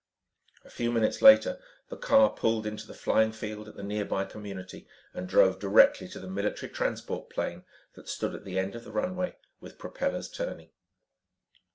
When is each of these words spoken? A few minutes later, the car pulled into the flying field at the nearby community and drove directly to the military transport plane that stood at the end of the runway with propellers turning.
A 0.65 0.69
few 0.71 0.91
minutes 0.91 1.21
later, 1.21 1.59
the 1.89 1.95
car 1.95 2.31
pulled 2.31 2.65
into 2.65 2.87
the 2.87 2.93
flying 2.95 3.31
field 3.31 3.67
at 3.67 3.75
the 3.75 3.83
nearby 3.83 4.25
community 4.25 4.87
and 5.13 5.29
drove 5.29 5.59
directly 5.59 6.07
to 6.07 6.19
the 6.19 6.27
military 6.27 6.71
transport 6.71 7.29
plane 7.29 7.65
that 7.93 8.09
stood 8.09 8.33
at 8.33 8.43
the 8.43 8.57
end 8.57 8.73
of 8.73 8.83
the 8.83 8.91
runway 8.91 9.35
with 9.59 9.77
propellers 9.77 10.27
turning. 10.27 10.71